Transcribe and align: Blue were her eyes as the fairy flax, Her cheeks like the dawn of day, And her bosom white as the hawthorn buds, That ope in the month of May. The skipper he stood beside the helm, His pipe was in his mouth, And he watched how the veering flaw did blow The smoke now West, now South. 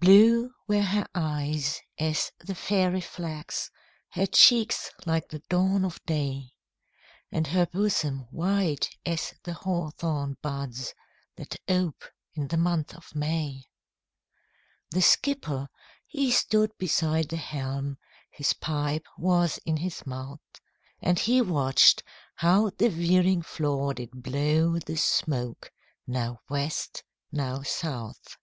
Blue 0.00 0.50
were 0.66 0.82
her 0.82 1.06
eyes 1.14 1.80
as 2.00 2.32
the 2.40 2.56
fairy 2.56 3.00
flax, 3.00 3.70
Her 4.08 4.26
cheeks 4.26 4.90
like 5.06 5.28
the 5.28 5.38
dawn 5.48 5.84
of 5.84 6.04
day, 6.04 6.48
And 7.30 7.46
her 7.46 7.64
bosom 7.64 8.26
white 8.32 8.90
as 9.06 9.34
the 9.44 9.52
hawthorn 9.52 10.36
buds, 10.42 10.94
That 11.36 11.60
ope 11.68 12.02
in 12.34 12.48
the 12.48 12.56
month 12.56 12.92
of 12.92 13.14
May. 13.14 13.66
The 14.90 15.00
skipper 15.00 15.68
he 16.08 16.32
stood 16.32 16.76
beside 16.76 17.28
the 17.28 17.36
helm, 17.36 17.98
His 18.32 18.54
pipe 18.54 19.06
was 19.16 19.58
in 19.64 19.76
his 19.76 20.04
mouth, 20.04 20.42
And 21.00 21.20
he 21.20 21.40
watched 21.40 22.02
how 22.34 22.70
the 22.70 22.88
veering 22.88 23.42
flaw 23.42 23.92
did 23.92 24.24
blow 24.24 24.80
The 24.80 24.96
smoke 24.96 25.70
now 26.04 26.40
West, 26.48 27.04
now 27.30 27.62
South. 27.62 28.36